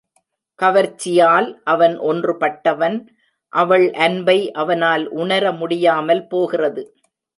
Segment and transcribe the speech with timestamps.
[0.59, 2.97] கவர்ச்சியால் அவன் ஒன்றுபட்டவன்
[3.53, 6.83] அவள் அன்பை அவனால் உணர முடியாமல் போகிறது.